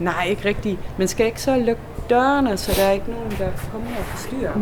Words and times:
Nej, 0.00 0.26
ikke 0.30 0.44
rigtigt. 0.44 0.98
Man 0.98 1.08
skal 1.08 1.26
ikke 1.26 1.42
så 1.42 1.56
lukke 1.56 1.82
dørene, 2.10 2.56
så 2.56 2.72
der 2.80 2.88
er 2.88 2.92
ikke 2.92 3.10
nogen, 3.10 3.30
der 3.30 3.50
kommer 3.72 3.88
og 3.98 4.04
forstyrrer. 4.04 4.52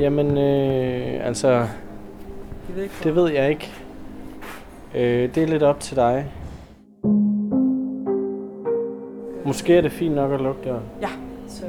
Jamen, 0.00 0.38
øh, 0.38 1.26
altså, 1.26 1.48
Jeg 1.48 2.76
ved 2.76 2.82
ikke, 2.82 2.94
det 3.04 3.14
ved 3.14 3.30
jeg 3.30 3.50
ikke. 3.50 3.72
Øh, 4.94 5.34
det 5.34 5.42
er 5.42 5.46
lidt 5.46 5.62
op 5.62 5.80
til 5.80 5.96
dig. 5.96 6.32
Måske 9.44 9.76
er 9.76 9.80
det 9.80 9.92
fint 9.92 10.14
nok 10.14 10.32
at 10.32 10.40
lukke 10.40 10.60
døren. 10.64 10.82
Ja, 11.00 11.08
så 11.48 11.64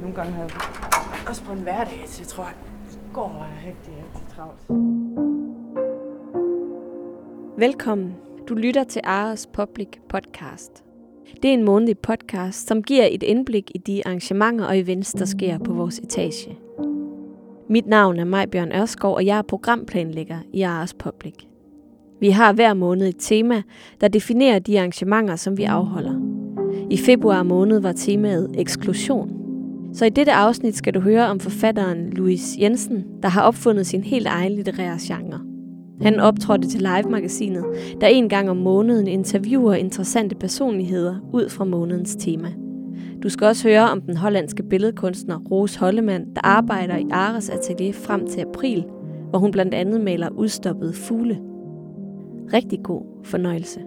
nogle 0.00 0.16
gange 0.16 0.32
har 0.32 0.42
jeg 0.42 0.50
også 1.28 1.44
på 1.44 1.52
en 1.52 1.58
hverdag, 1.58 2.02
så 2.06 2.22
jeg 2.22 2.28
tror, 2.28 2.44
at 2.44 2.56
det 2.90 2.98
går 3.12 3.46
rigtig, 3.66 3.92
rigtig 4.04 4.36
travlt. 4.36 4.60
Velkommen. 7.56 8.14
Du 8.50 8.54
lytter 8.54 8.84
til 8.84 9.02
Ares 9.04 9.46
Public 9.46 9.88
Podcast. 10.08 10.84
Det 11.42 11.48
er 11.48 11.54
en 11.54 11.64
månedlig 11.64 11.98
podcast, 11.98 12.68
som 12.68 12.82
giver 12.82 13.08
et 13.10 13.22
indblik 13.22 13.70
i 13.74 13.78
de 13.78 14.06
arrangementer 14.06 14.64
og 14.64 14.78
events, 14.78 15.12
der 15.12 15.24
sker 15.24 15.58
på 15.58 15.72
vores 15.72 15.98
etage. 15.98 16.58
Mit 17.68 17.86
navn 17.86 18.18
er 18.18 18.24
Majbjørn 18.24 18.72
Ørskov, 18.72 19.14
og 19.14 19.26
jeg 19.26 19.38
er 19.38 19.42
programplanlægger 19.42 20.38
i 20.52 20.62
Ares 20.62 20.94
Public. 20.94 21.34
Vi 22.20 22.30
har 22.30 22.52
hver 22.52 22.74
måned 22.74 23.08
et 23.08 23.16
tema, 23.18 23.62
der 24.00 24.08
definerer 24.08 24.58
de 24.58 24.78
arrangementer, 24.78 25.36
som 25.36 25.56
vi 25.56 25.64
afholder. 25.64 26.14
I 26.90 26.96
februar 26.96 27.42
måned 27.42 27.80
var 27.80 27.92
temaet 27.92 28.54
eksklusion. 28.58 29.30
Så 29.94 30.04
i 30.04 30.10
dette 30.10 30.32
afsnit 30.32 30.76
skal 30.76 30.94
du 30.94 31.00
høre 31.00 31.26
om 31.26 31.40
forfatteren 31.40 32.10
Louise 32.10 32.60
Jensen, 32.60 33.04
der 33.22 33.28
har 33.28 33.42
opfundet 33.42 33.86
sin 33.86 34.04
helt 34.04 34.26
egen 34.26 34.52
litterære 34.52 34.98
genre. 35.00 35.49
Han 36.02 36.20
optrådte 36.20 36.68
til 36.68 36.80
Live-magasinet, 36.80 37.64
der 38.00 38.06
en 38.06 38.28
gang 38.28 38.50
om 38.50 38.56
måneden 38.56 39.06
interviewer 39.06 39.74
interessante 39.74 40.34
personligheder 40.34 41.16
ud 41.32 41.48
fra 41.48 41.64
månedens 41.64 42.16
tema. 42.16 42.52
Du 43.22 43.28
skal 43.28 43.46
også 43.46 43.68
høre 43.68 43.90
om 43.90 44.00
den 44.00 44.16
hollandske 44.16 44.62
billedkunstner 44.62 45.38
Rose 45.38 45.80
Hollemann, 45.80 46.34
der 46.34 46.40
arbejder 46.44 46.96
i 46.96 47.06
Ares 47.10 47.50
atelier 47.50 47.92
frem 47.92 48.28
til 48.28 48.40
april, 48.40 48.84
hvor 49.30 49.38
hun 49.38 49.50
blandt 49.50 49.74
andet 49.74 50.00
maler 50.00 50.28
udstoppede 50.28 50.92
fugle. 50.92 51.40
Rigtig 52.52 52.82
god 52.82 53.02
fornøjelse. 53.24 53.80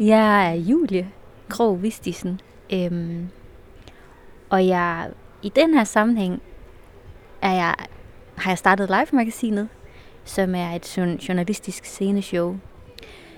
Jeg 0.00 0.50
er 0.50 0.54
Julie 0.54 1.08
Krog 1.48 1.82
Vistisen, 1.82 2.40
øhm, 2.72 3.28
og 4.50 4.66
jeg 4.66 5.10
i 5.42 5.52
den 5.56 5.74
her 5.74 5.84
sammenhæng 5.84 6.42
er 7.42 7.52
jeg, 7.52 7.74
har 8.36 8.50
jeg 8.50 8.58
startet 8.58 8.88
Live-magasinet, 8.88 9.68
som 10.24 10.54
er 10.54 10.70
et 10.70 10.98
journalistisk 11.28 11.84
sceneshow. 11.84 12.56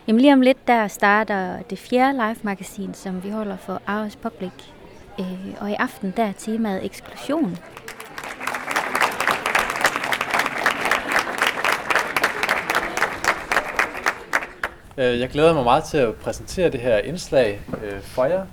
Jamen 0.06 0.20
lige 0.20 0.32
om 0.32 0.40
lidt, 0.40 0.68
der 0.68 0.88
starter 0.88 1.62
det 1.62 1.78
fjerde 1.78 2.12
live-magasin, 2.12 2.94
som 2.94 3.24
vi 3.24 3.30
holder 3.30 3.56
for 3.56 3.82
Aarhus 3.86 4.16
Public. 4.16 4.52
Øh, 5.20 5.54
og 5.60 5.70
i 5.70 5.74
aften, 5.74 6.14
der 6.16 6.24
er 6.24 6.32
temaet 6.32 6.84
eksklusion. 6.84 7.58
Øh, 14.98 15.20
jeg 15.20 15.28
glæder 15.28 15.54
mig 15.54 15.64
meget 15.64 15.84
til 15.84 15.98
at 15.98 16.14
præsentere 16.14 16.70
det 16.70 16.80
her 16.80 16.98
indslag 16.98 17.60
øh, 17.82 18.00
for 18.02 18.24
jer. 18.24 18.46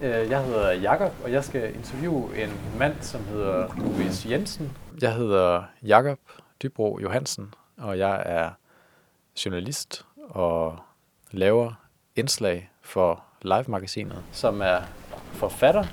Øh, 0.00 0.30
jeg 0.30 0.44
hedder 0.44 0.72
Jakob, 0.72 1.12
og 1.24 1.32
jeg 1.32 1.44
skal 1.44 1.74
interviewe 1.74 2.42
en 2.42 2.50
mand, 2.78 2.94
som 3.00 3.20
hedder 3.32 3.66
Louis 3.78 4.26
Jensen. 4.30 4.72
Jeg 5.02 5.14
hedder 5.14 5.62
Jakob 5.82 6.18
Dybro 6.62 6.98
Johansen, 7.02 7.54
og 7.76 7.98
jeg 7.98 8.22
er 8.26 8.50
journalist 9.44 10.06
og 10.28 10.78
laver 11.30 11.72
indslag 12.16 12.70
for 12.82 13.24
Live-magasinet, 13.42 14.22
som 14.32 14.60
er 14.60 14.80
forfatter. 15.32 15.84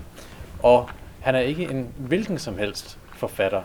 Og 0.64 0.90
han 1.22 1.36
er 1.36 1.40
ikke 1.40 1.64
en 1.64 1.94
hvilken 1.98 2.40
som 2.40 2.58
helst 2.58 3.00
forfatter. 3.16 3.62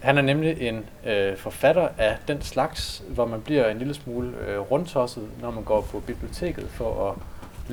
Han 0.00 0.18
er 0.18 0.22
nemlig 0.22 0.60
en 0.60 0.84
øh, 1.06 1.36
forfatter 1.36 1.88
af 1.98 2.16
den 2.28 2.42
slags, 2.42 3.02
hvor 3.08 3.26
man 3.26 3.42
bliver 3.42 3.68
en 3.68 3.78
lille 3.78 3.94
smule 3.94 4.38
øh, 4.48 4.58
rundtosset, 4.58 5.28
når 5.40 5.50
man 5.50 5.64
går 5.64 5.80
på 5.80 6.00
biblioteket 6.00 6.68
for 6.70 7.10
at 7.10 7.16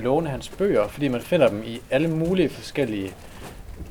låne 0.03 0.29
hans 0.29 0.49
bøger, 0.49 0.87
fordi 0.87 1.07
man 1.07 1.21
finder 1.21 1.47
dem 1.47 1.63
i 1.65 1.81
alle 1.89 2.07
mulige 2.07 2.49
forskellige 2.49 3.13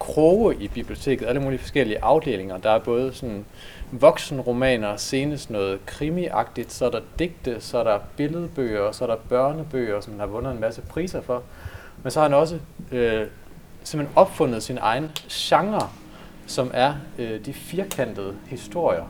kroge 0.00 0.56
i 0.60 0.69
biblioteket, 0.69 1.26
alle 1.26 1.41
mulige 1.41 1.59
forskellige 1.59 2.04
afdelinger. 2.04 2.59
Der 2.59 2.70
er 2.70 2.78
både 2.78 3.15
sådan 3.15 3.44
voksenromaner, 3.91 4.97
senest 4.97 5.50
noget 5.50 5.87
krimiagtigt, 5.87 6.72
så 6.72 6.87
er 6.87 6.91
der 6.91 7.00
digte, 7.19 7.60
så 7.60 7.78
er 7.78 7.84
der 7.84 7.98
billedbøger, 8.16 8.92
så 8.92 9.04
er 9.04 9.09
der 9.09 9.16
børnebøger, 9.28 10.00
som 10.00 10.12
han 10.12 10.21
har 10.21 10.26
vundet 10.26 10.53
en 10.53 10.60
masse 10.60 10.82
priser 10.82 11.21
for. 11.21 11.42
Men 12.03 12.10
så 12.10 12.21
har 12.21 12.28
han 12.28 12.38
også 12.38 12.59
øh, 12.92 13.26
simpelthen 13.84 14.16
opfundet 14.16 14.62
sin 14.62 14.78
egen 14.81 15.10
genre, 15.31 15.88
som 16.47 16.71
er 16.75 16.94
øh, 17.19 17.44
de 17.44 17.53
firkantede 17.53 18.34
historier. 18.47 19.04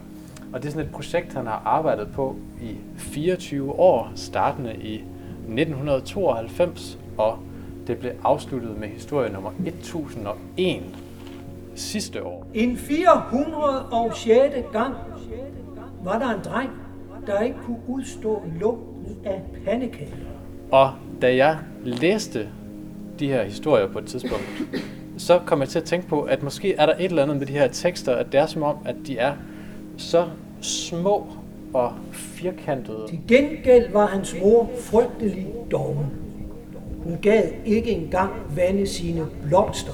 Og 0.52 0.62
det 0.62 0.68
er 0.68 0.72
sådan 0.72 0.86
et 0.86 0.92
projekt, 0.92 1.32
han 1.32 1.46
har 1.46 1.62
arbejdet 1.64 2.08
på 2.14 2.36
i 2.62 2.76
24 2.96 3.72
år, 3.72 4.12
startende 4.16 4.74
i 4.74 4.94
1992, 4.94 6.98
og 7.18 7.38
det 7.86 7.98
blev 7.98 8.12
afsluttet 8.24 8.80
med 8.80 8.88
historie 8.88 9.32
nummer 9.32 9.50
1001 9.66 10.82
sidste 11.74 12.24
år. 12.24 12.46
En 12.54 12.76
406. 12.76 14.54
gang 14.72 14.94
var 16.04 16.18
der 16.18 16.28
en 16.28 16.40
dreng, 16.44 16.70
der 17.26 17.40
ikke 17.40 17.58
kunne 17.66 17.80
udstå 17.88 18.42
lugten 18.60 19.16
af 19.24 19.42
pandekager. 19.64 20.16
Og 20.70 20.90
da 21.22 21.36
jeg 21.36 21.58
læste 21.84 22.48
de 23.18 23.26
her 23.26 23.44
historier 23.44 23.88
på 23.88 23.98
et 23.98 24.06
tidspunkt, 24.06 24.62
så 25.18 25.40
kom 25.46 25.60
jeg 25.60 25.68
til 25.68 25.78
at 25.78 25.84
tænke 25.84 26.08
på, 26.08 26.22
at 26.22 26.42
måske 26.42 26.74
er 26.74 26.86
der 26.86 26.94
et 26.94 27.04
eller 27.04 27.22
andet 27.22 27.36
med 27.36 27.46
de 27.46 27.52
her 27.52 27.68
tekster, 27.68 28.14
at 28.14 28.32
det 28.32 28.40
er 28.40 28.46
som 28.46 28.62
om, 28.62 28.76
at 28.84 28.96
de 29.06 29.18
er 29.18 29.32
så 29.96 30.26
små 30.60 31.26
og 31.74 31.92
firkantede. 32.12 33.06
Til 33.08 33.20
gengæld 33.28 33.92
var 33.92 34.06
hans 34.06 34.36
mor 34.42 34.70
frygtelig 34.80 35.46
doven. 35.70 36.06
Hun 37.04 37.18
gad 37.22 37.42
ikke 37.64 37.90
engang 37.90 38.32
vande 38.56 38.86
sine 38.86 39.26
blomster. 39.48 39.92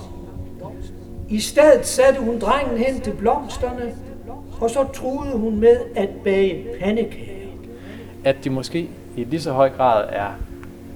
I 1.29 1.41
stedet 1.41 1.87
satte 1.87 2.21
hun 2.21 2.39
drengen 2.39 2.79
hen 2.79 3.01
til 3.01 3.13
blomsterne, 3.13 3.95
og 4.61 4.71
så 4.71 4.85
truede 4.95 5.37
hun 5.39 5.61
med 5.61 5.77
at 5.97 6.09
bage 6.25 6.67
pandekager. 6.81 7.35
At 8.25 8.37
de 8.45 8.51
måske 8.51 8.89
i 9.17 9.25
lige 9.25 9.41
så 9.41 9.53
høj 9.53 9.71
grad 9.71 10.05
er 10.09 10.29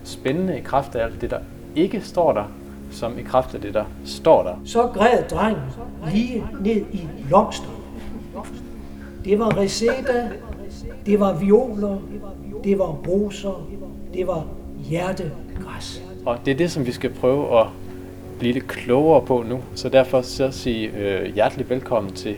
spændende 0.05 0.59
i 0.59 0.61
kraft 0.61 0.95
af 0.95 1.05
alt 1.05 1.21
det, 1.21 1.31
der 1.31 1.39
ikke 1.77 2.01
står 2.01 2.33
der, 2.33 2.45
som 2.91 3.19
i 3.19 3.22
kraft 3.22 3.55
af 3.55 3.61
det, 3.61 3.75
der 3.75 3.84
står 4.05 4.43
der. 4.43 4.55
Så 4.65 4.83
græd 4.87 5.22
drengen 5.31 5.62
lige 6.12 6.45
ned 6.61 6.84
i 6.93 7.09
blomsterne. 7.27 7.77
Det 9.25 9.39
var 9.39 9.56
reseda, 9.56 10.28
det 11.06 11.21
var 11.21 11.39
violer, 11.39 11.99
det 12.65 12.78
var 12.78 12.99
roser, 13.09 13.67
det 14.15 14.27
var 14.27 14.47
hjertegræs. 15.82 16.03
Og 16.26 16.38
det 16.44 16.50
er 16.53 16.56
det, 16.56 16.70
som 16.70 16.87
vi 16.87 16.93
skal 16.93 17.10
prøve 17.10 17.60
at 17.60 17.66
blive 18.38 18.53
lidt 18.53 18.66
klogere 18.66 19.26
på 19.26 19.44
nu. 19.48 19.60
Så 19.75 19.88
derfor 19.88 20.22
så 20.22 20.50
sige 20.50 20.91
øh, 20.98 21.34
hjertelig 21.34 21.70
velkommen 21.70 22.12
til 22.12 22.34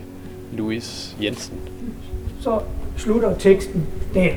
Louis 0.53 1.17
Jensen. 1.23 1.55
Så 2.41 2.61
slutter 2.97 3.39
teksten 3.39 3.87
der. 4.15 4.31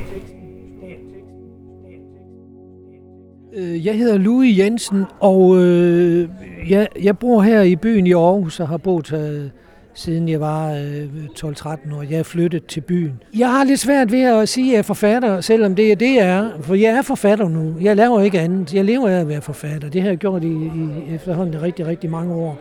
Øh, 3.54 3.86
Jeg 3.86 3.98
hedder 3.98 4.18
Louis 4.18 4.58
Jensen, 4.58 5.04
og 5.20 5.56
øh, 5.58 6.28
jeg, 6.68 6.88
jeg 7.02 7.18
bor 7.18 7.42
her 7.42 7.62
i 7.62 7.76
byen 7.76 8.06
i 8.06 8.12
Aarhus 8.12 8.60
og 8.60 8.68
har 8.68 8.76
boet 8.76 9.08
her 9.10 9.48
siden 9.94 10.28
jeg 10.28 10.40
var 10.40 10.72
øh, 10.72 11.04
12-13 11.38 11.94
år. 11.96 12.02
Jeg 12.02 12.18
er 12.18 12.22
flyttet 12.22 12.66
til 12.66 12.80
byen. 12.80 13.22
Jeg 13.36 13.50
har 13.50 13.64
lidt 13.64 13.80
svært 13.80 14.12
ved 14.12 14.22
at 14.22 14.48
sige, 14.48 14.66
at 14.66 14.72
jeg 14.72 14.78
er 14.78 14.82
forfatter, 14.82 15.40
selvom 15.40 15.74
det 15.74 15.92
er 15.92 15.96
det, 15.96 16.14
jeg 16.14 16.28
er. 16.28 16.50
For 16.60 16.74
jeg 16.74 16.90
er 16.90 17.02
forfatter 17.02 17.48
nu. 17.48 17.74
Jeg 17.80 17.96
laver 17.96 18.20
ikke 18.20 18.40
andet. 18.40 18.74
Jeg 18.74 18.84
lever 18.84 19.08
af 19.08 19.20
at 19.20 19.28
være 19.28 19.42
forfatter. 19.42 19.88
Det 19.88 20.02
har 20.02 20.08
jeg 20.08 20.18
gjort 20.18 20.44
i, 20.44 20.52
i 20.52 21.14
efterhånden 21.14 21.62
rigtig, 21.62 21.86
rigtig 21.86 22.10
mange 22.10 22.34
år. 22.34 22.58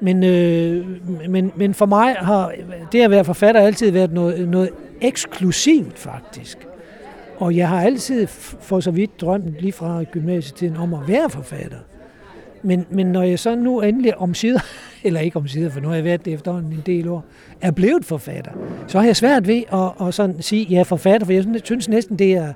Men, 0.00 0.24
øh, 0.24 0.86
men, 1.30 1.52
men 1.56 1.74
for 1.74 1.86
mig 1.86 2.16
har 2.18 2.52
det 2.92 3.00
at 3.00 3.10
være 3.10 3.24
forfatter 3.24 3.60
altid 3.60 3.90
været 3.90 4.12
noget, 4.12 4.48
noget 4.48 4.70
eksklusivt, 5.00 5.98
faktisk. 5.98 6.66
Og 7.36 7.56
jeg 7.56 7.68
har 7.68 7.82
altid 7.82 8.26
for 8.26 8.80
så 8.80 8.90
vidt 8.90 9.20
drømt 9.20 9.60
lige 9.60 9.72
fra 9.72 10.02
gymnasietiden 10.02 10.76
om 10.76 10.94
at 10.94 11.00
være 11.08 11.30
forfatter. 11.30 11.78
Men, 12.66 12.86
men 12.90 13.06
når 13.06 13.22
jeg 13.22 13.38
så 13.38 13.54
nu 13.54 13.80
endelig 13.80 14.16
om 14.18 14.34
sider, 14.34 14.60
eller 15.04 15.20
ikke 15.20 15.36
om 15.36 15.48
sider, 15.48 15.70
for 15.70 15.80
nu 15.80 15.88
har 15.88 15.94
jeg 15.94 16.04
været 16.04 16.24
det 16.24 16.32
efterhånden 16.32 16.72
en 16.72 16.82
del 16.86 17.08
år, 17.08 17.24
er 17.60 17.70
blevet 17.70 18.04
forfatter, 18.04 18.50
så 18.86 18.98
har 18.98 19.06
jeg 19.06 19.16
svært 19.16 19.46
ved 19.46 19.62
at, 19.72 20.06
at 20.08 20.14
sådan 20.14 20.42
sige, 20.42 20.62
at 20.66 20.70
jeg 20.72 20.78
er 20.80 20.84
forfatter, 20.84 21.24
for 21.24 21.32
jeg 21.32 21.44
synes- 21.64 21.88
næsten, 21.88 22.18
det 22.18 22.32
er, 22.32 22.52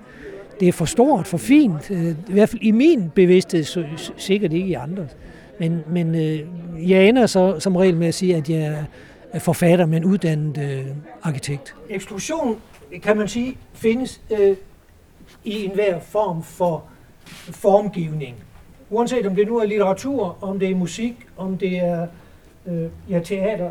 det 0.60 0.68
er 0.68 0.72
for 0.72 0.84
stort, 0.84 1.26
for 1.26 1.38
fint. 1.38 1.90
Øh, 1.90 2.08
I 2.28 2.32
hvert 2.32 2.48
fald 2.48 2.62
i 2.62 2.70
min 2.70 3.10
bevidsthed, 3.14 3.64
så, 3.64 3.84
sikkert 4.16 4.52
ikke 4.52 4.68
i 4.68 4.74
andres. 4.74 5.16
Men, 5.60 5.80
men 5.90 6.14
øh, 6.14 6.40
jeg 6.90 7.08
ender 7.08 7.26
så 7.26 7.60
som 7.60 7.76
regel 7.76 7.96
med 7.96 8.06
at 8.08 8.14
sige, 8.14 8.36
at 8.36 8.50
jeg 8.50 8.84
er 9.32 9.38
forfatter, 9.38 9.86
men 9.86 10.04
uddannet 10.04 10.58
øh, 10.58 10.86
arkitekt. 11.22 11.74
Eksklusion, 11.88 12.56
kan 13.02 13.16
man 13.16 13.28
sige, 13.28 13.56
findes 13.72 14.20
øh, 14.40 14.56
i 15.44 15.64
enhver 15.64 16.00
form 16.00 16.42
for 16.42 16.84
formgivning. 17.50 18.34
Uanset 18.90 19.26
om 19.26 19.34
det 19.34 19.46
nu 19.46 19.58
er 19.58 19.64
litteratur, 19.64 20.36
om 20.40 20.58
det 20.58 20.70
er 20.70 20.74
musik, 20.74 21.26
om 21.36 21.58
det 21.58 21.78
er 21.78 22.06
øh, 22.66 22.90
ja, 23.08 23.20
teater, 23.20 23.70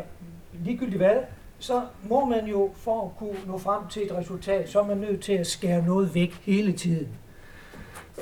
ligegyldigt 0.64 0.96
hvad, 0.96 1.16
så 1.58 1.82
må 2.08 2.24
man 2.24 2.46
jo 2.46 2.70
for 2.76 3.04
at 3.04 3.10
kunne 3.18 3.38
nå 3.46 3.58
frem 3.58 3.82
til 3.90 4.02
et 4.02 4.16
resultat, 4.16 4.68
så 4.68 4.80
er 4.80 4.86
man 4.86 4.96
nødt 4.96 5.20
til 5.20 5.32
at 5.32 5.46
skære 5.46 5.86
noget 5.86 6.14
væk 6.14 6.32
hele 6.44 6.72
tiden. 6.72 7.08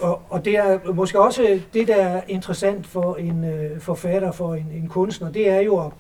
Og, 0.01 0.23
og 0.29 0.45
det 0.45 0.57
er 0.57 0.93
måske 0.93 1.21
også 1.21 1.61
det, 1.75 1.89
der 1.89 1.97
er 1.97 2.23
interessant 2.29 2.87
for 2.87 3.15
en 3.15 3.45
øh, 3.45 3.81
forfatter, 3.81 4.33
for 4.33 4.55
en, 4.55 4.67
en 4.75 4.89
kunstner, 4.89 5.33
det 5.33 5.49
er 5.49 5.61
jo 5.61 5.87
at 5.87 5.93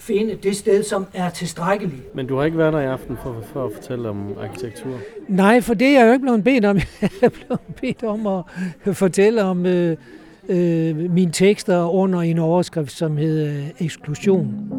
finde 0.00 0.38
det 0.42 0.56
sted, 0.56 0.82
som 0.82 1.06
er 1.14 1.30
tilstrækkeligt. 1.30 2.14
Men 2.14 2.26
du 2.26 2.36
har 2.36 2.44
ikke 2.44 2.58
været 2.58 2.72
der 2.72 2.80
i 2.80 2.86
aften 2.86 3.16
for, 3.22 3.36
for 3.52 3.64
at 3.64 3.72
fortælle 3.72 4.08
om 4.08 4.34
arkitektur? 4.40 4.98
Nej, 5.28 5.60
for 5.60 5.74
det 5.74 5.86
er 5.88 6.00
jeg 6.00 6.06
jo 6.06 6.12
ikke 6.12 6.22
blevet 6.22 6.44
bedt 6.44 6.64
om. 6.64 6.76
Jeg 7.02 7.10
er 7.22 7.28
blevet 7.28 7.60
bedt 7.80 8.04
om 8.04 8.26
at 8.26 8.96
fortælle 8.96 9.42
om 9.44 9.66
øh, 9.66 9.96
øh, 10.48 10.96
mine 10.96 11.32
tekster 11.32 11.94
under 11.94 12.20
en 12.20 12.38
overskrift, 12.38 12.92
som 12.92 13.16
hedder 13.16 13.64
Eksklusion. 13.80 14.70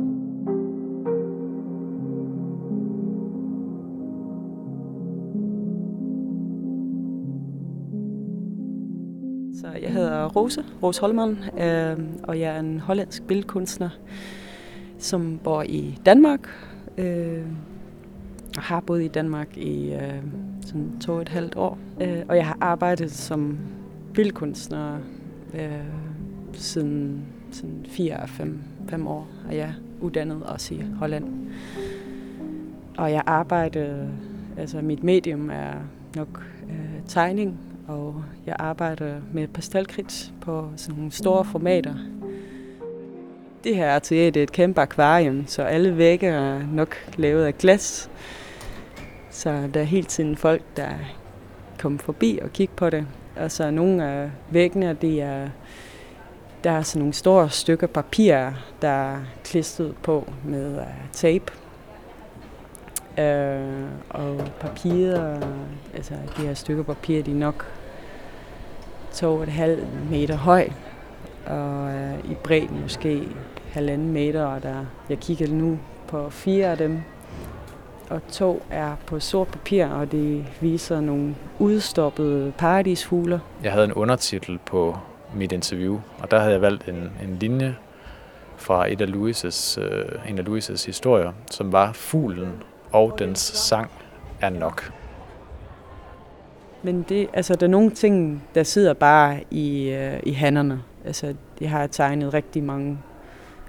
Så 9.62 9.68
jeg 9.82 9.92
hedder 9.92 10.28
Rose, 10.28 10.64
Rose 10.84 11.02
Holman, 11.02 11.38
øh, 11.60 12.00
og 12.24 12.40
jeg 12.40 12.56
er 12.56 12.60
en 12.60 12.80
hollandsk 12.80 13.28
billedkunstner, 13.28 13.90
som 15.02 15.40
bor 15.44 15.64
i 15.64 16.00
Danmark. 16.06 16.50
Øh, 16.98 17.46
og 18.58 18.64
har 18.64 18.80
boet 18.80 19.04
i 19.04 19.08
Danmark 19.08 19.58
i 19.58 19.94
øh, 19.94 20.24
sådan 20.62 21.00
to 21.02 21.14
og 21.14 21.22
et 21.22 21.30
halvt 21.30 21.56
år. 21.56 21.78
Øh, 22.02 22.24
og 22.30 22.36
jeg 22.36 22.48
har 22.48 22.58
arbejdet 22.62 23.12
som 23.12 23.58
billedkunstner 24.14 24.98
øh, 25.54 25.72
siden 26.54 27.26
siden 27.52 27.86
fire 27.90 28.18
og 28.18 28.30
fem, 28.30 28.60
fem 28.90 29.08
år, 29.08 29.28
og 29.48 29.56
jeg 29.56 29.62
er 29.62 29.74
uddannet 30.02 30.44
også 30.44 30.74
i 30.74 30.82
Holland. 30.96 31.26
Og 32.98 33.12
jeg 33.12 33.24
arbejder, 33.26 34.08
altså 34.58 34.82
mit 34.82 35.04
medium 35.04 35.50
er 35.50 35.74
nok 36.16 36.44
øh, 36.70 37.02
tegning, 37.08 37.60
og 37.88 38.24
jeg 38.46 38.56
arbejder 38.60 39.16
med 39.34 39.48
pastelkridt 39.48 40.34
på 40.42 40.70
sådan 40.76 40.96
nogle 40.96 41.12
store 41.12 41.46
formater. 41.46 41.96
Det 43.64 43.76
her 43.76 43.96
atelier 43.96 44.32
det 44.32 44.40
er 44.40 44.44
et 44.44 44.52
kæmpe 44.52 44.82
akvarium, 44.82 45.48
så 45.48 45.64
alle 45.64 45.98
vægge 45.98 46.28
er 46.28 46.62
nok 46.74 46.96
lavet 47.18 47.46
af 47.46 47.58
glas. 47.58 48.10
Så 49.30 49.70
der 49.74 49.80
er 49.80 49.84
hele 49.84 50.08
tiden 50.08 50.38
folk, 50.38 50.62
der 50.78 50.90
kommer 51.80 52.00
forbi 52.00 52.40
og 52.44 52.54
kigger 52.54 52.76
på 52.76 52.90
det. 52.90 53.08
Og 53.36 53.52
så 53.52 53.72
nogle 53.72 54.06
af 54.06 54.32
væggene, 54.50 54.98
det 55.02 55.22
er, 55.22 55.50
der 56.64 56.72
er 56.72 56.82
sådan 56.82 57.00
nogle 57.00 57.14
store 57.14 57.50
stykker 57.50 57.88
papir, 57.88 58.50
der 58.82 58.90
er 58.90 59.18
klistret 59.44 59.96
på 60.04 60.34
med 60.46 60.78
uh, 60.78 60.84
tape. 61.12 61.54
Øh, 63.18 63.84
og 64.10 64.42
papiret, 64.60 65.48
altså 65.96 66.14
de 66.38 66.42
her 66.42 66.54
stykker 66.54 66.84
papir, 66.84 67.24
de 67.24 67.32
er 67.32 67.36
nok 67.36 67.66
to 69.14 69.36
og 69.36 69.44
et 69.44 69.50
halvt 69.50 70.10
meter 70.10 70.36
høj, 70.36 70.70
og 71.46 71.92
øh, 71.92 72.32
i 72.32 72.36
bredden 72.44 72.82
måske 72.82 73.28
halvanden 73.72 74.14
meter, 74.14 74.46
og 74.46 74.64
der, 74.64 74.86
jeg 75.10 75.20
kigger 75.20 75.48
nu 75.48 75.80
på 76.08 76.30
fire 76.30 76.68
af 76.68 76.78
dem, 76.78 77.02
og 78.10 78.22
to 78.32 78.64
er 78.70 78.96
på 79.06 79.20
sort 79.20 79.48
papir, 79.48 79.86
og 79.86 80.12
det 80.12 80.46
viser 80.62 81.02
nogle 81.02 81.36
udstoppede 81.60 82.54
paradisfugler. 82.58 83.40
Jeg 83.64 83.72
havde 83.72 83.86
en 83.86 83.94
undertitel 83.94 84.60
på 84.66 84.98
mit 85.36 85.52
interview, 85.52 86.00
og 86.20 86.32
der 86.32 86.40
havde 86.40 86.52
jeg 86.52 86.62
valgt 86.62 86.88
en, 86.88 87.12
en 87.24 87.38
linje 87.40 87.76
fra 88.58 88.92
et 88.92 89.02
af 89.02 89.12
Louises, 89.12 89.80
øh, 89.82 90.06
en 90.30 90.38
af 90.38 90.46
Louises 90.46 90.86
historier, 90.86 91.32
som 91.52 91.72
var 91.72 91.92
Fuglen 91.92 92.64
og 92.92 93.16
dens 93.20 93.40
sang 93.40 93.92
er 94.42 94.50
nok. 94.50 94.94
Men 96.84 97.06
det, 97.10 97.28
altså, 97.34 97.56
der 97.56 97.66
er 97.66 97.70
nogle 97.70 97.92
ting, 97.92 98.44
der 98.56 98.64
sidder 98.64 98.94
bare 98.94 99.40
i, 99.52 99.90
øh, 99.90 100.20
i 100.24 100.34
hænderne. 100.34 100.82
Altså, 101.06 101.36
jeg 101.62 101.70
har 101.70 101.88
tegnet 101.88 102.34
rigtig 102.34 102.64
mange 102.64 102.98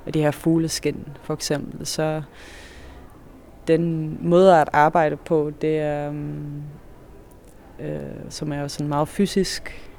af 0.07 0.13
de 0.13 0.21
her 0.21 0.31
fugleskin, 0.31 1.07
for 1.23 1.35
eksempel. 1.35 1.87
Så 1.87 2.23
den 3.67 4.19
måde 4.21 4.61
at 4.61 4.69
arbejde 4.73 5.17
på, 5.17 5.53
det 5.61 5.79
er, 5.79 6.09
um, 6.09 6.63
øh, 7.81 8.01
som 8.29 8.53
er 8.53 8.61
jo 8.61 8.69
sådan 8.69 8.89
meget 8.89 9.09
fysisk, 9.09 9.91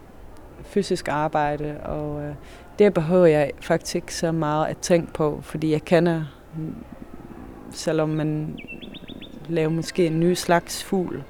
fysisk 0.64 1.08
arbejde, 1.08 1.78
og 1.84 2.24
øh, 2.24 2.34
det 2.80 2.94
behøver 2.94 3.26
jeg 3.26 3.52
faktisk 3.62 3.96
ikke 3.96 4.16
så 4.16 4.32
meget 4.32 4.68
at 4.68 4.78
tænke 4.78 5.14
på, 5.14 5.40
fordi 5.42 5.72
jeg 5.72 5.82
kender, 5.86 6.24
mm, 6.58 6.76
selvom 7.72 8.10
man 8.10 8.60
laver 9.50 9.70
måske 9.70 10.08
en 10.08 10.20
ny 10.20 10.34
slags 10.34 10.84
fugl, 10.84 11.24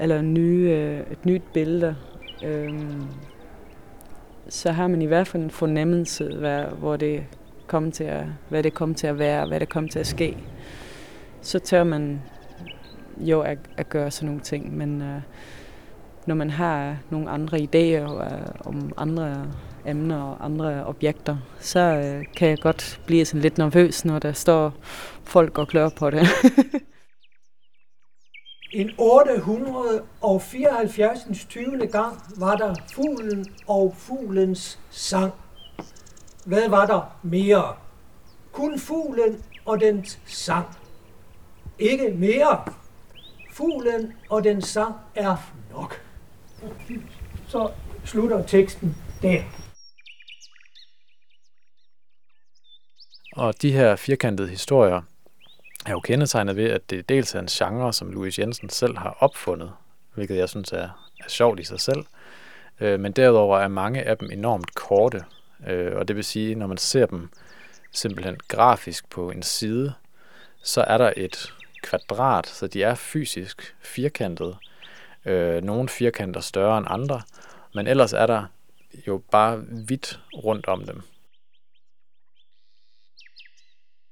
eller 0.00 0.18
en 0.18 0.34
ny, 0.34 0.70
øh, 0.70 1.00
et 1.00 1.24
nyt 1.24 1.42
billede, 1.52 1.96
øh, 2.44 2.80
så 4.48 4.72
har 4.72 4.88
man 4.88 5.02
i 5.02 5.06
hvert 5.06 5.28
fald 5.28 5.42
en 5.42 5.50
fornemmelse, 5.50 6.36
hvad, 6.38 6.64
hvor 6.64 6.96
det 6.96 7.24
komme 7.70 7.90
til 7.90 8.04
at, 8.04 8.24
hvad 8.48 8.62
det 8.62 8.74
kommer 8.74 8.94
til 8.94 9.06
at 9.06 9.18
være, 9.18 9.46
hvad 9.46 9.60
det 9.60 9.68
kommer 9.68 9.90
til 9.90 9.98
at 9.98 10.06
ske. 10.06 10.36
Så 11.42 11.58
tør 11.58 11.84
man 11.84 12.22
jo 13.18 13.40
at, 13.40 13.58
at 13.76 13.88
gøre 13.88 14.10
sådan 14.10 14.26
nogle 14.26 14.40
ting, 14.40 14.76
men 14.76 15.02
øh, 15.02 15.20
når 16.26 16.34
man 16.34 16.50
har 16.50 16.96
nogle 17.10 17.30
andre 17.30 17.58
idéer 17.58 18.24
øh, 18.24 18.30
om 18.60 18.92
andre 18.96 19.46
emner 19.86 20.22
og 20.22 20.44
andre 20.44 20.86
objekter, 20.86 21.36
så 21.60 21.80
øh, 21.80 22.24
kan 22.36 22.48
jeg 22.48 22.58
godt 22.58 23.00
blive 23.06 23.24
sådan 23.24 23.40
lidt 23.40 23.58
nervøs, 23.58 24.04
når 24.04 24.18
der 24.18 24.32
står 24.32 24.74
folk 25.24 25.58
og 25.58 25.68
klør 25.68 25.88
på 25.88 26.10
det. 26.10 26.22
En 28.72 28.90
874. 28.98 31.46
20. 31.48 31.86
gang 31.86 32.22
var 32.36 32.56
der 32.56 32.74
fuglen 32.94 33.46
og 33.66 33.94
fuglens 33.96 34.78
sang. 34.90 35.32
Hvad 36.46 36.68
var 36.68 36.86
der 36.86 37.16
mere? 37.22 37.76
Kun 38.52 38.78
fuglen 38.78 39.44
og 39.64 39.80
dens 39.80 40.20
sang. 40.26 40.66
Ikke 41.78 42.10
mere. 42.10 42.64
Fuglen 43.52 44.12
og 44.30 44.44
den 44.44 44.62
sang 44.62 44.94
er 45.14 45.36
nok. 45.70 46.00
Så 47.48 47.70
slutter 48.04 48.46
teksten 48.46 48.96
der. 49.22 49.42
Og 53.36 53.62
de 53.62 53.72
her 53.72 53.96
firkantede 53.96 54.48
historier 54.48 55.02
er 55.86 55.90
jo 55.90 56.00
kendetegnet 56.00 56.56
ved, 56.56 56.70
at 56.70 56.90
det 56.90 57.08
dels 57.08 57.34
er 57.34 57.40
en 57.40 57.46
genre, 57.46 57.92
som 57.92 58.10
Louis 58.10 58.38
Jensen 58.38 58.68
selv 58.68 58.98
har 58.98 59.16
opfundet, 59.20 59.72
hvilket 60.14 60.36
jeg 60.36 60.48
synes 60.48 60.72
er, 60.72 60.88
er 61.20 61.28
sjovt 61.28 61.60
i 61.60 61.64
sig 61.64 61.80
selv. 61.80 62.04
Øh, 62.80 63.00
men 63.00 63.12
derudover 63.12 63.58
er 63.58 63.68
mange 63.68 64.02
af 64.02 64.18
dem 64.18 64.30
enormt 64.32 64.74
korte, 64.74 65.24
øh, 65.68 65.96
og 65.96 66.08
det 66.08 66.16
vil 66.16 66.24
sige, 66.24 66.54
når 66.54 66.66
man 66.66 66.76
ser 66.76 67.06
dem 67.06 67.28
simpelthen 67.92 68.36
grafisk 68.48 69.10
på 69.10 69.30
en 69.30 69.42
side, 69.42 69.92
så 70.62 70.80
er 70.80 70.98
der 70.98 71.12
et 71.16 71.54
kvadrat, 71.82 72.46
så 72.46 72.66
de 72.66 72.82
er 72.82 72.94
fysisk 72.94 73.76
firkantede. 73.80 74.56
Øh, 75.24 75.62
nogle 75.62 75.88
firkanter 75.88 76.40
større 76.40 76.78
end 76.78 76.86
andre, 76.90 77.22
men 77.74 77.86
ellers 77.86 78.12
er 78.12 78.26
der 78.26 78.44
jo 79.06 79.22
bare 79.30 79.56
hvidt 79.56 80.20
rundt 80.34 80.66
om 80.68 80.84
dem. 80.84 81.02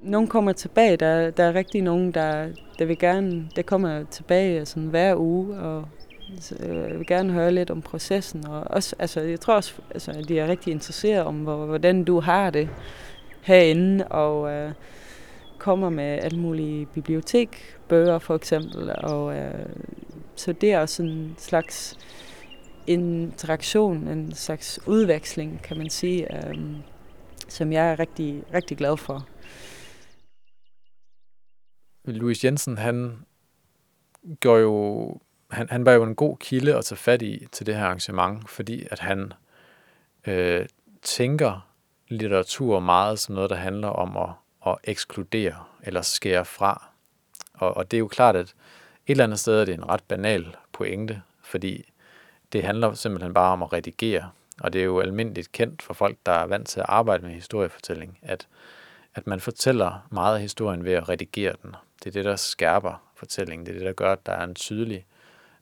Nogle 0.01 0.29
kommer 0.29 0.53
tilbage. 0.53 0.97
Der, 0.97 1.31
der 1.31 1.45
er 1.45 1.55
rigtig 1.55 1.83
nogen, 1.83 2.13
der, 2.13 2.53
der 2.79 2.85
vil 2.85 2.99
gerne, 2.99 3.51
der 3.57 3.63
kommer 3.63 4.05
tilbage 4.05 4.67
sådan 4.67 4.89
hver 4.89 5.17
uge, 5.17 5.59
og 5.59 5.89
Øh, 6.61 6.77
jeg 6.77 6.99
vil 6.99 7.07
gerne 7.07 7.33
høre 7.33 7.53
lidt 7.53 7.71
om 7.71 7.83
processen. 7.83 8.47
Og 8.47 8.61
også, 8.61 8.97
altså, 8.99 9.21
jeg 9.21 9.41
tror 9.41 9.55
også, 9.55 9.75
altså, 9.91 10.25
de 10.29 10.39
er 10.39 10.47
rigtig 10.47 10.71
interesseret 10.71 11.25
om, 11.25 11.37
hvordan 11.45 12.05
du 12.05 12.21
har 12.21 12.51
det 12.51 12.69
herinde, 13.43 14.09
og 14.09 14.51
øh, 14.51 14.73
kommer 15.59 15.91
med 15.91 16.05
alle 16.05 16.41
mulige 16.41 16.87
bibliotekbøger 16.87 18.19
for 18.19 18.35
eksempel. 18.35 18.95
Og, 18.99 19.37
øh, 19.37 19.67
så 20.35 20.53
det 20.53 20.73
er 20.73 20.81
også 20.81 21.03
en 21.03 21.35
slags 21.39 21.99
interaktion, 22.87 24.09
en 24.09 24.35
slags 24.35 24.81
udveksling, 24.87 25.63
kan 25.63 25.79
man 25.79 25.91
sige, 25.91 26.49
øh, 26.49 26.59
som 27.49 27.73
jeg 27.73 27.93
er 27.93 27.99
rigtig, 27.99 28.43
rigtig 28.55 28.77
glad 28.77 28.97
for. 28.97 29.29
Louis 32.05 32.45
Jensen, 32.45 32.79
han 32.79 33.19
gør 34.41 34.57
jo, 34.57 35.21
han, 35.51 35.69
han 35.71 35.87
var 35.87 35.93
jo 35.93 36.03
en 36.03 36.15
god 36.15 36.37
kilde 36.37 36.77
at 36.77 36.85
tage 36.85 36.97
fat 36.97 37.23
i 37.23 37.47
til 37.53 37.67
det 37.67 37.75
her 37.75 37.85
arrangement, 37.85 38.51
fordi 38.51 38.87
at 38.91 38.99
han 38.99 39.33
øh, 40.27 40.67
tænker 41.03 41.69
litteratur 42.09 42.81
meget 42.81 43.19
som 43.19 43.35
noget, 43.35 43.51
der 43.51 43.57
handler 43.57 43.89
om 43.89 44.17
at, 44.17 44.31
at 44.67 44.77
ekskludere 44.85 45.65
eller 45.83 46.03
skære 46.03 46.45
fra. 46.45 46.91
Og, 47.55 47.77
og 47.77 47.91
det 47.91 47.97
er 47.97 47.99
jo 47.99 48.09
klart, 48.09 48.37
at 48.37 48.47
et 48.47 48.55
eller 49.07 49.25
andet 49.25 49.41
sted 49.41 49.61
er 49.61 49.65
det 49.65 49.75
en 49.75 49.89
ret 49.89 50.05
banal 50.09 50.57
pointe, 50.73 51.23
fordi 51.43 51.93
det 52.53 52.63
handler 52.63 52.95
simpelthen 52.95 53.35
bare 53.35 53.53
om 53.53 53.63
at 53.63 53.73
redigere. 53.73 54.31
Og 54.61 54.73
det 54.73 54.81
er 54.81 54.85
jo 54.85 55.01
almindeligt 55.01 55.53
kendt 55.53 55.83
for 55.83 55.95
folk, 55.95 56.17
der 56.27 56.33
er 56.33 56.47
vant 56.47 56.69
til 56.69 56.81
at 56.81 56.87
arbejde 56.89 57.25
med 57.25 57.33
historiefortælling, 57.33 58.19
at, 58.23 58.49
at 59.15 59.27
man 59.27 59.41
fortæller 59.41 60.07
meget 60.11 60.35
af 60.35 60.41
historien 60.41 60.85
ved 60.85 60.93
at 60.93 61.09
redigere 61.09 61.55
den. 61.63 61.77
Det 61.99 62.07
er 62.07 62.13
det, 62.13 62.25
der 62.25 62.37
skærper 62.37 63.03
fortællingen. 63.15 63.67
Det 63.67 63.73
er 63.73 63.79
det, 63.79 63.87
der 63.87 63.93
gør, 63.93 64.13
at 64.13 64.27
der 64.27 64.33
er 64.33 64.45
en 64.45 64.55
tydelig 64.55 65.07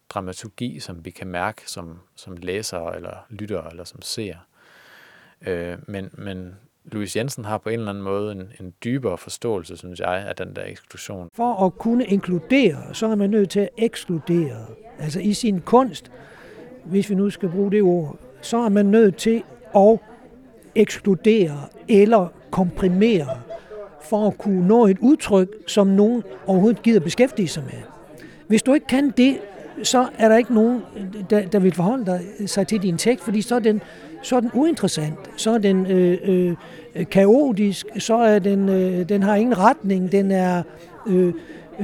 dramaturgi, 0.08 0.80
som 0.80 1.04
vi 1.04 1.10
kan 1.10 1.26
mærke 1.26 1.62
som, 1.70 1.98
som 2.14 2.36
læsere 2.36 2.96
eller 2.96 3.26
lyttere 3.30 3.70
eller 3.70 3.84
som 3.84 4.02
seer. 4.02 4.38
Øh, 5.46 5.78
men, 5.86 6.10
men 6.12 6.54
Louis 6.84 7.16
Jensen 7.16 7.44
har 7.44 7.58
på 7.58 7.68
en 7.68 7.78
eller 7.78 7.90
anden 7.90 8.04
måde 8.04 8.32
en, 8.32 8.52
en 8.60 8.74
dybere 8.84 9.18
forståelse, 9.18 9.76
synes 9.76 10.00
jeg, 10.00 10.24
af 10.28 10.36
den 10.36 10.56
der 10.56 10.64
eksklusion. 10.64 11.28
For 11.34 11.66
at 11.66 11.78
kunne 11.78 12.04
inkludere, 12.04 12.94
så 12.94 13.06
er 13.06 13.14
man 13.14 13.30
nødt 13.30 13.50
til 13.50 13.60
at 13.60 13.68
ekskludere. 13.78 14.66
Altså 14.98 15.20
i 15.20 15.32
sin 15.32 15.60
kunst, 15.60 16.10
hvis 16.84 17.10
vi 17.10 17.14
nu 17.14 17.30
skal 17.30 17.48
bruge 17.48 17.70
det 17.70 17.82
ord, 17.82 18.18
så 18.40 18.56
er 18.56 18.68
man 18.68 18.86
nødt 18.86 19.16
til 19.16 19.42
at 19.76 19.98
ekskludere 20.74 21.68
eller 21.88 22.28
komprimere 22.50 23.40
for 24.02 24.26
at 24.28 24.38
kunne 24.38 24.68
nå 24.68 24.86
et 24.86 24.98
udtryk, 25.00 25.48
som 25.66 25.86
nogen 25.86 26.22
overhovedet 26.46 26.82
gider 26.82 27.00
beskæftige 27.00 27.48
sig 27.48 27.62
med. 27.64 27.82
Hvis 28.46 28.62
du 28.62 28.74
ikke 28.74 28.86
kan 28.86 29.10
det, 29.10 29.38
så 29.82 30.06
er 30.18 30.28
der 30.28 30.36
ikke 30.36 30.54
nogen, 30.54 30.82
der, 31.30 31.46
der 31.46 31.58
vil 31.58 31.74
forholde 31.74 32.20
sig 32.46 32.66
til 32.66 32.82
din 32.82 32.98
tekst, 32.98 33.24
fordi 33.24 33.42
så 33.42 33.54
er 33.54 33.58
den, 33.58 33.82
så 34.22 34.36
er 34.36 34.40
den 34.40 34.50
uinteressant, 34.54 35.18
så 35.36 35.50
er 35.50 35.58
den 35.58 35.86
øh, 35.86 36.18
øh, 36.94 37.06
kaotisk, 37.10 37.86
så 37.98 38.14
er 38.16 38.38
den, 38.38 38.68
øh, 38.68 39.08
den 39.08 39.22
har 39.22 39.34
ingen 39.34 39.58
retning, 39.58 40.12
den 40.12 40.30
er 40.30 40.62
øh, 41.06 41.34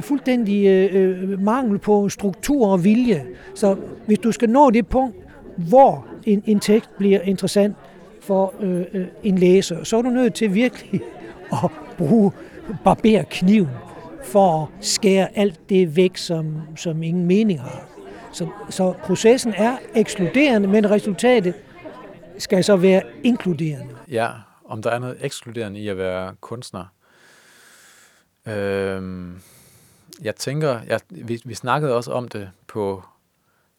fuldstændig 0.00 0.66
øh, 0.66 1.32
øh 1.32 1.40
mangel 1.40 1.78
på 1.78 2.08
struktur 2.08 2.66
og 2.66 2.84
vilje. 2.84 3.24
Så 3.54 3.76
hvis 4.06 4.18
du 4.18 4.32
skal 4.32 4.50
nå 4.50 4.70
det 4.70 4.86
punkt, 4.86 5.16
hvor 5.56 6.06
en, 6.24 6.42
en 6.46 6.60
tekst 6.60 6.90
bliver 6.98 7.20
interessant 7.20 7.76
for 8.20 8.54
øh, 8.60 8.84
øh, 8.92 9.06
en 9.22 9.38
læser, 9.38 9.84
så 9.84 9.98
er 9.98 10.02
du 10.02 10.10
nødt 10.10 10.34
til 10.34 10.54
virkelig 10.54 11.00
at 11.64 11.70
bruge 11.98 12.30
barberkniven 12.84 13.68
for 14.24 14.62
at 14.62 14.84
skære 14.84 15.38
alt 15.38 15.68
det 15.68 15.96
væk, 15.96 16.16
som, 16.16 16.76
som 16.76 17.02
ingen 17.02 17.26
mening 17.26 17.60
har. 17.60 17.88
Så, 18.32 18.48
så 18.70 18.94
processen 19.04 19.54
er 19.56 19.76
ekskluderende, 19.94 20.68
men 20.68 20.90
resultatet 20.90 21.54
skal 22.38 22.64
så 22.64 22.76
være 22.76 23.02
inkluderende. 23.22 23.96
Ja, 24.10 24.30
om 24.64 24.82
der 24.82 24.90
er 24.90 24.98
noget 24.98 25.16
ekskluderende 25.20 25.80
i 25.80 25.88
at 25.88 25.98
være 25.98 26.34
kunstner. 26.40 26.84
Øhm, 28.46 29.40
jeg 30.22 30.36
tænker, 30.36 30.80
jeg, 30.86 31.00
vi, 31.08 31.42
vi 31.44 31.54
snakkede 31.54 31.96
også 31.96 32.12
om 32.12 32.28
det 32.28 32.50
på 32.66 33.02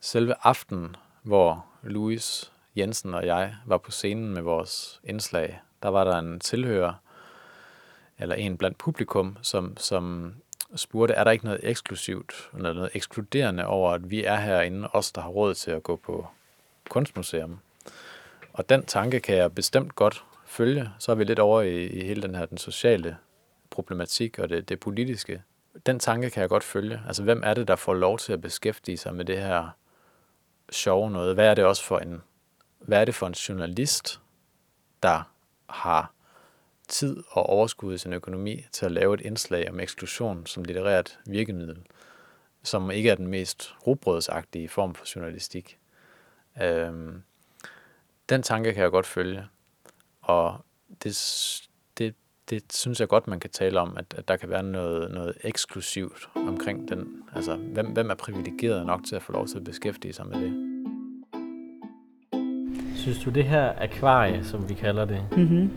selve 0.01 0.33
aftenen, 0.43 0.95
hvor 1.23 1.65
Louis 1.83 2.51
Jensen 2.75 3.13
og 3.13 3.25
jeg 3.25 3.55
var 3.65 3.77
på 3.77 3.91
scenen 3.91 4.33
med 4.33 4.41
vores 4.41 5.01
indslag. 5.03 5.61
Der 5.83 5.89
var 5.89 6.03
der 6.03 6.19
en 6.19 6.39
tilhører, 6.39 6.93
eller 8.23 8.35
en 8.35 8.57
blandt 8.57 8.77
publikum, 8.77 9.37
som, 9.41 9.77
som 9.77 10.33
spurgte, 10.75 11.13
er 11.13 11.23
der 11.23 11.31
ikke 11.31 11.45
noget 11.45 11.59
eksklusivt, 11.63 12.49
eller 12.55 12.73
noget 12.73 12.89
ekskluderende 12.93 13.65
over, 13.65 13.91
at 13.91 14.09
vi 14.09 14.23
er 14.23 14.35
herinde, 14.35 14.87
os 14.93 15.11
der 15.11 15.21
har 15.21 15.29
råd 15.29 15.53
til 15.53 15.71
at 15.71 15.83
gå 15.83 15.95
på 15.95 16.27
kunstmuseum. 16.89 17.59
Og 18.53 18.69
den 18.69 18.85
tanke 18.85 19.19
kan 19.19 19.35
jeg 19.35 19.55
bestemt 19.55 19.95
godt 19.95 20.23
følge. 20.45 20.89
Så 20.99 21.11
er 21.11 21.15
vi 21.15 21.23
lidt 21.23 21.39
over 21.39 21.61
i, 21.61 21.85
i 21.85 22.05
hele 22.05 22.21
den 22.21 22.35
her 22.35 22.45
den 22.45 22.57
sociale 22.57 23.17
problematik 23.69 24.39
og 24.39 24.49
det, 24.49 24.69
det 24.69 24.79
politiske. 24.79 25.41
Den 25.85 25.99
tanke 25.99 26.29
kan 26.29 26.41
jeg 26.41 26.49
godt 26.49 26.63
følge. 26.63 27.01
Altså, 27.07 27.23
hvem 27.23 27.41
er 27.45 27.53
det, 27.53 27.67
der 27.67 27.75
får 27.75 27.93
lov 27.93 28.17
til 28.17 28.33
at 28.33 28.41
beskæftige 28.41 28.97
sig 28.97 29.15
med 29.15 29.25
det 29.25 29.37
her 29.37 29.69
sjove 30.71 31.11
noget? 31.11 31.33
Hvad 31.33 31.47
er 31.47 31.53
det 31.53 31.65
også 31.65 31.83
for 31.83 31.99
en, 31.99 32.21
hvad 32.79 33.01
er 33.01 33.05
det 33.05 33.15
for 33.15 33.27
en 33.27 33.33
journalist, 33.33 34.21
der 35.03 35.23
har 35.69 36.11
tid 36.87 37.23
og 37.29 37.45
overskud 37.45 37.93
i 37.93 37.97
sin 37.97 38.13
økonomi 38.13 38.65
til 38.71 38.85
at 38.85 38.91
lave 38.91 39.13
et 39.13 39.21
indslag 39.21 39.69
om 39.69 39.79
eksklusion 39.79 40.45
som 40.45 40.63
litterært 40.63 41.19
virkemiddel, 41.25 41.77
som 42.63 42.91
ikke 42.91 43.09
er 43.09 43.15
den 43.15 43.27
mest 43.27 43.73
robrødsagtige 43.87 44.69
form 44.69 44.95
for 44.95 45.05
journalistik. 45.15 45.77
Øhm, 46.61 47.23
den 48.29 48.43
tanke 48.43 48.73
kan 48.73 48.83
jeg 48.83 48.91
godt 48.91 49.05
følge, 49.05 49.45
og 50.21 50.65
det, 51.03 51.15
det, 51.97 52.15
det 52.49 52.73
synes 52.73 52.99
jeg 52.99 53.07
godt, 53.07 53.27
man 53.27 53.39
kan 53.39 53.49
tale 53.49 53.79
om, 53.79 53.97
at, 53.97 54.13
at 54.17 54.27
der 54.27 54.37
kan 54.37 54.49
være 54.49 54.63
noget, 54.63 55.11
noget 55.11 55.37
eksklusivt 55.43 56.29
omkring 56.35 56.89
den. 56.89 57.23
Altså, 57.35 57.55
hvem, 57.55 57.87
hvem 57.87 58.09
er 58.09 58.15
privilegeret 58.15 58.85
nok 58.85 59.01
til 59.07 59.15
at 59.15 59.23
få 59.23 59.31
lov 59.31 59.47
til 59.47 59.57
at 59.57 59.63
beskæftige 59.63 60.13
sig 60.13 60.27
med 60.27 60.41
det? 60.41 60.72
Synes 63.03 63.19
du, 63.23 63.29
det 63.29 63.43
her 63.43 63.71
akvarie, 63.77 64.43
som 64.43 64.69
vi 64.69 64.73
kalder 64.73 65.05
det, 65.05 65.21
Mm-hmm. 65.37 65.69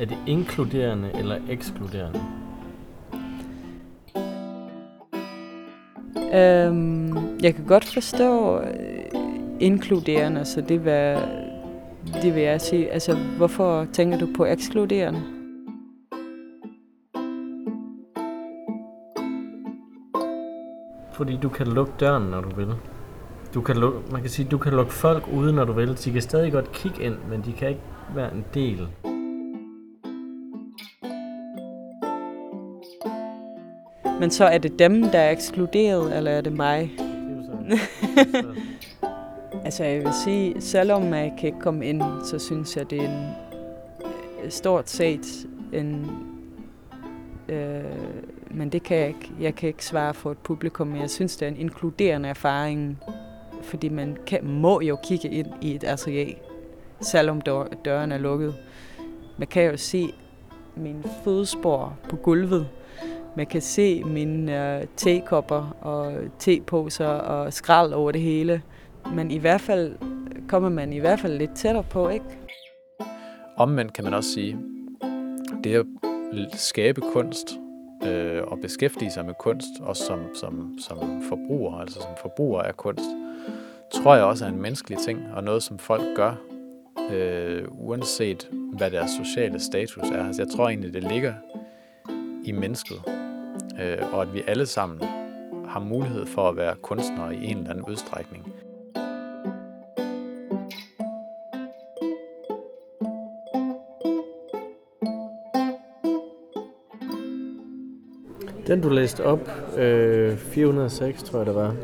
er 0.00 0.04
det 0.04 0.16
inkluderende 0.26 1.10
eller 1.14 1.36
ekskluderende? 1.48 2.20
Øhm, 6.34 7.16
jeg 7.42 7.54
kan 7.54 7.64
godt 7.66 7.84
forstå 7.84 8.60
øh, 8.60 8.68
inkluderende, 9.60 10.44
så 10.44 10.60
det 10.60 10.84
vil, 10.84 11.16
det 12.22 12.34
vil 12.34 12.42
jeg 12.42 12.60
sige. 12.60 12.90
Altså, 12.90 13.16
hvorfor 13.36 13.86
tænker 13.92 14.18
du 14.18 14.28
på 14.36 14.44
ekskluderende? 14.44 15.20
Fordi 21.12 21.36
du 21.42 21.48
kan 21.48 21.66
lukke 21.66 21.92
døren, 22.00 22.22
når 22.30 22.40
du 22.40 22.56
vil. 22.56 22.68
Du 23.54 23.60
kan 23.60 23.76
lukke, 23.76 24.12
man 24.12 24.20
kan 24.20 24.30
sige, 24.30 24.48
du 24.48 24.58
kan 24.58 24.72
lukke 24.72 24.92
folk 24.92 25.28
ude, 25.32 25.52
når 25.52 25.64
du 25.64 25.72
vil. 25.72 25.98
De 26.04 26.12
kan 26.12 26.22
stadig 26.22 26.52
godt 26.52 26.72
kigge 26.72 27.02
ind, 27.02 27.14
men 27.30 27.42
de 27.44 27.52
kan 27.52 27.68
ikke 27.68 27.80
være 28.14 28.34
en 28.34 28.44
del. 28.54 28.88
Men 34.20 34.30
så 34.30 34.44
er 34.44 34.58
det 34.58 34.78
dem, 34.78 35.02
der 35.02 35.18
er 35.18 35.30
ekskluderet, 35.30 36.16
eller 36.16 36.30
er 36.30 36.40
det 36.40 36.52
mig? 36.52 36.90
Det 36.98 37.04
er 37.04 38.32
jo 38.32 38.42
så, 38.42 38.44
Altså 39.64 39.84
jeg 39.84 40.02
vil 40.02 40.12
sige, 40.24 40.60
selvom 40.60 41.14
jeg 41.14 41.32
kan 41.38 41.46
ikke 41.46 41.60
komme 41.60 41.86
ind, 41.86 42.02
så 42.24 42.38
synes 42.38 42.76
jeg, 42.76 42.90
det 42.90 42.98
er 42.98 43.08
en 43.08 43.28
øh, 44.44 44.50
stort 44.50 44.90
set 44.90 45.46
en... 45.72 46.10
Øh, 47.48 47.84
men 48.50 48.68
det 48.68 48.82
kan 48.82 48.96
jeg 48.96 49.08
ikke. 49.08 49.32
Jeg 49.40 49.54
kan 49.54 49.66
ikke 49.66 49.84
svare 49.84 50.14
for 50.14 50.30
et 50.30 50.38
publikum, 50.38 50.86
men 50.86 51.00
jeg 51.00 51.10
synes, 51.10 51.36
det 51.36 51.46
er 51.46 51.50
en 51.50 51.56
inkluderende 51.56 52.28
erfaring, 52.28 52.98
fordi 53.64 53.88
man 53.88 54.16
kan, 54.26 54.46
må 54.46 54.80
jo 54.80 54.96
kigge 55.02 55.28
ind 55.28 55.46
i 55.60 55.74
et 55.74 55.84
atelier, 55.84 56.34
selvom 57.00 57.40
dør, 57.40 57.64
døren 57.84 58.12
er 58.12 58.18
lukket. 58.18 58.54
Man 59.38 59.48
kan 59.48 59.70
jo 59.70 59.76
se 59.76 60.12
mine 60.76 61.02
fodspor 61.24 61.98
på 62.08 62.16
gulvet. 62.16 62.68
Man 63.36 63.46
kan 63.46 63.62
se 63.62 64.04
mine 64.04 64.76
øh, 64.80 64.86
tekopper 64.96 65.76
og 65.80 66.12
teposer 66.38 67.06
og 67.06 67.52
skrald 67.52 67.92
over 67.92 68.12
det 68.12 68.20
hele. 68.20 68.62
Men 69.14 69.30
i 69.30 69.38
hvert 69.38 69.60
fald 69.60 69.96
kommer 70.48 70.68
man 70.68 70.92
i 70.92 70.98
hvert 70.98 71.20
fald 71.20 71.38
lidt 71.38 71.56
tættere 71.56 71.84
på, 71.90 72.08
ikke? 72.08 72.24
Omvendt 73.56 73.92
kan 73.92 74.04
man 74.04 74.14
også 74.14 74.30
sige, 74.30 74.58
det 75.64 75.74
at 75.74 75.86
skabe 76.52 77.00
kunst 77.00 77.48
øh, 78.06 78.42
og 78.46 78.58
beskæftige 78.62 79.10
sig 79.10 79.24
med 79.24 79.34
kunst, 79.40 79.80
også 79.80 80.04
som, 80.04 80.20
som, 80.34 80.78
som 80.78 81.22
forbruger, 81.28 81.78
altså 81.78 82.00
som 82.00 82.10
forbruger 82.22 82.62
af 82.62 82.76
kunst, 82.76 83.04
tror 84.02 84.14
jeg 84.14 84.24
også 84.24 84.44
er 84.44 84.48
en 84.48 84.62
menneskelig 84.62 84.98
ting, 84.98 85.20
og 85.34 85.44
noget, 85.44 85.62
som 85.62 85.78
folk 85.78 86.02
gør, 86.16 86.34
øh, 87.12 87.64
uanset 87.70 88.48
hvad 88.52 88.90
deres 88.90 89.10
sociale 89.10 89.60
status 89.60 90.10
er. 90.10 90.26
Altså, 90.26 90.42
jeg 90.42 90.50
tror 90.50 90.68
egentlig, 90.68 90.94
det 90.94 91.04
ligger 91.04 91.34
i 92.44 92.52
mennesket, 92.52 92.96
øh, 93.80 94.14
og 94.14 94.22
at 94.22 94.34
vi 94.34 94.42
alle 94.46 94.66
sammen 94.66 95.00
har 95.68 95.80
mulighed 95.80 96.26
for 96.26 96.48
at 96.48 96.56
være 96.56 96.74
kunstnere 96.82 97.36
i 97.36 97.44
en 97.44 97.58
eller 97.58 97.70
anden 97.70 97.84
udstrækning. 97.84 98.52
Den 108.66 108.80
du 108.80 108.88
læste 108.88 109.24
op, 109.24 109.50
øh, 109.78 110.36
406 110.36 111.22
tror 111.22 111.38
jeg 111.38 111.46
det 111.46 111.54
var, 111.54 111.74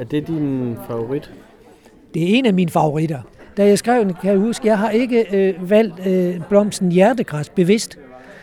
er 0.00 0.04
det 0.04 0.26
din 0.26 0.76
favorit? 0.86 1.30
Det 2.14 2.22
er 2.22 2.38
en 2.38 2.46
af 2.46 2.54
mine 2.54 2.70
favoritter. 2.70 3.20
Da 3.56 3.66
jeg 3.66 3.78
skrev 3.78 4.04
den, 4.04 4.14
kan 4.14 4.30
jeg 4.30 4.38
huske, 4.38 4.66
jeg 4.66 4.78
har 4.78 4.90
ikke 4.90 5.36
øh, 5.36 5.70
valgt 5.70 6.06
øh, 6.06 6.40
blomsten 6.48 6.92
hjertegræs 6.92 7.48
bevidst. 7.48 7.98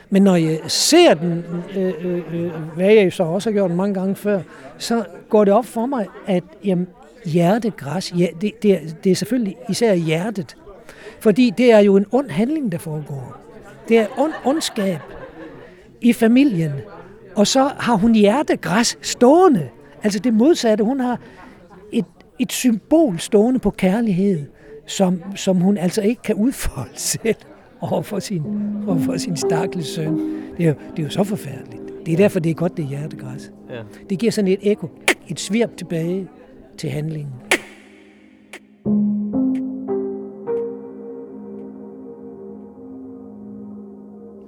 Men 0.10 0.22
når 0.22 0.36
jeg 0.36 0.60
ser 0.68 1.14
den, 1.14 1.44
øh, 1.78 1.94
øh, 2.02 2.34
øh, 2.34 2.52
hvad 2.76 2.94
jeg 2.94 3.14
så 3.14 3.24
også 3.24 3.50
har 3.50 3.54
gjort 3.54 3.72
mange 3.72 3.94
gange 3.94 4.16
før, 4.16 4.42
så 4.78 5.04
går 5.30 5.46
det 5.46 5.54
op 5.54 5.66
for 5.66 5.86
mig, 5.86 6.06
at 6.28 6.44
jamen, 6.64 6.88
hjertegræs, 7.26 8.14
ja, 8.18 8.28
det, 8.42 8.64
det, 8.64 8.72
er, 8.74 8.80
det 9.04 9.12
er 9.12 9.16
selvfølgelig 9.16 9.56
især 9.70 9.94
hjertet. 9.94 10.58
Fordi 11.20 11.54
det 11.58 11.72
er 11.72 11.80
jo 11.80 11.96
en 11.96 12.06
ond 12.12 12.30
handling, 12.30 12.72
der 12.72 12.78
foregår. 12.78 13.38
Det 13.90 13.98
er 13.98 14.08
ond, 14.18 14.34
ondskab 14.46 15.00
i 16.02 16.14
familien. 16.14 16.72
Og 17.36 17.48
så 17.48 17.70
har 17.78 17.96
hun 17.96 18.16
hjertegræs 18.16 18.98
stående. 19.02 19.70
Altså 20.04 20.20
det 20.20 20.34
modsatte. 20.34 20.84
Hun 20.84 21.00
har 21.00 21.20
et 22.40 22.52
symbol 22.52 23.20
stående 23.20 23.60
på 23.60 23.70
kærlighed, 23.70 24.46
som, 24.86 25.24
som 25.36 25.58
hun 25.58 25.78
altså 25.78 26.02
ikke 26.02 26.22
kan 26.22 26.36
udfolde 26.36 27.00
selv 27.12 27.36
over 27.82 28.02
for 28.02 28.20
sin, 28.20 28.44
over 28.88 29.00
for 29.00 29.18
sin 29.18 29.38
stakkels 29.38 29.88
søn. 29.88 30.20
Det 30.58 30.66
er, 30.66 30.70
jo, 30.70 30.76
det 30.92 31.00
er 31.00 31.04
jo 31.04 31.10
så 31.10 31.24
forfærdeligt. 31.24 31.82
Det 32.06 32.14
er 32.14 32.18
derfor, 32.18 32.40
det 32.40 32.50
er 32.50 32.54
godt, 32.54 32.78
det 32.78 32.84
er 32.84 32.90
hjertegræs. 32.90 33.52
Ja. 33.70 33.82
Det 34.10 34.20
giver 34.20 34.32
sådan 34.32 34.52
et 34.52 34.60
ekko, 34.62 34.90
et 35.28 35.40
svirp 35.40 35.78
tilbage 35.78 36.28
til 36.78 36.90
handlingen. 36.90 37.34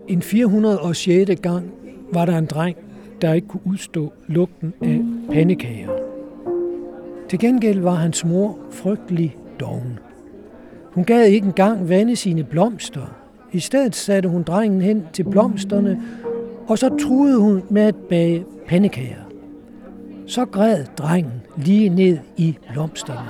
En 0.08 0.22
406. 0.22 1.42
gang 1.42 1.72
var 2.14 2.26
der 2.26 2.38
en 2.38 2.46
dreng, 2.46 2.78
der 3.22 3.34
ikke 3.34 3.48
kunne 3.48 3.62
udstå 3.66 4.14
lugten 4.28 4.74
af 4.82 5.02
pandekager. 5.34 6.09
Til 7.30 7.40
gengæld 7.40 7.80
var 7.80 7.94
hans 7.94 8.26
mor 8.26 8.58
frygtelig 8.72 9.38
doven. 9.60 10.00
Hun 10.92 11.04
gad 11.04 11.26
ikke 11.26 11.46
engang 11.48 11.90
vande 11.90 12.16
sine 12.16 12.44
blomster. 12.44 13.16
I 13.52 13.60
stedet 13.60 13.96
satte 13.96 14.30
hun 14.30 14.44
drengen 14.44 14.82
hen 14.82 15.04
til 15.14 15.24
blomsterne, 15.24 16.02
og 16.68 16.78
så 16.78 16.90
truede 16.90 17.40
hun 17.40 17.64
med 17.70 17.82
at 17.82 17.96
bage 17.96 18.46
pandekager. 18.68 19.24
Så 20.28 20.46
græd 20.46 20.86
drengen 20.98 21.42
lige 21.58 21.90
ned 21.90 22.18
i 22.38 22.58
blomsterne. 22.74 23.30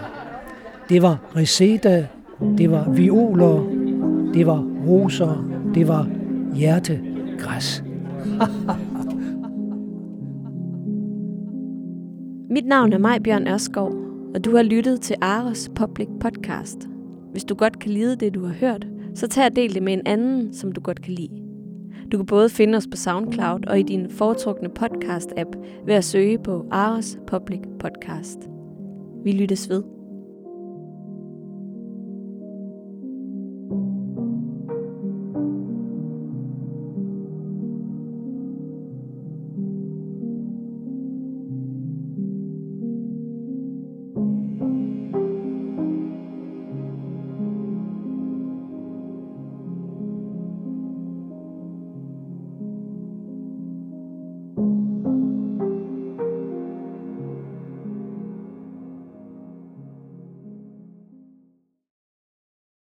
Det 0.90 1.02
var 1.02 1.18
reseda, 1.36 2.08
det 2.58 2.72
var 2.72 2.90
violer, 2.90 3.70
det 4.34 4.48
var 4.48 4.66
roser, 4.88 5.46
det 5.76 5.88
var 5.88 6.08
hjertegræs. 6.56 7.84
Mit 12.60 12.68
navn 12.68 12.94
er 12.94 12.98
Maj 12.98 13.20
Bjørn 13.20 13.48
Ørskov, 13.48 13.94
og 14.36 14.46
du 14.46 14.56
har 14.56 14.64
lyttet 14.64 15.02
til 15.02 15.16
Aros 15.22 15.72
Public 15.76 16.08
Podcast. 16.22 16.88
Hvis 17.32 17.44
du 17.44 17.56
godt 17.56 17.80
kan 17.80 17.92
lide 17.92 18.16
det, 18.16 18.34
du 18.34 18.46
har 18.46 18.54
hørt, 18.54 18.88
så 19.16 19.28
tag 19.28 19.46
og 19.46 19.56
del 19.56 19.74
det 19.74 19.84
med 19.84 19.94
en 19.94 20.02
anden, 20.06 20.54
som 20.54 20.72
du 20.72 20.82
godt 20.82 21.02
kan 21.02 21.14
lide. 21.14 21.42
Du 22.12 22.18
kan 22.18 22.26
både 22.26 22.50
finde 22.50 22.76
os 22.76 22.88
på 22.92 22.98
SoundCloud 22.98 23.66
og 23.68 23.80
i 23.80 23.84
din 23.84 24.10
foretrukne 24.10 24.70
podcast-app 24.80 25.58
ved 25.86 25.94
at 25.94 26.04
søge 26.04 26.40
på 26.40 26.66
Aros 26.72 27.18
Public 27.28 27.62
Podcast. 27.80 28.40
Vi 29.24 29.32
lyttes 29.32 29.70
ved. 29.70 29.99